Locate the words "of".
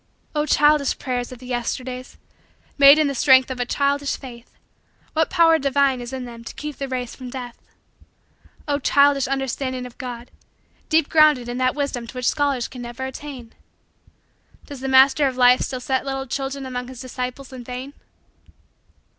1.31-1.37, 3.51-3.59, 9.85-9.99, 15.27-15.37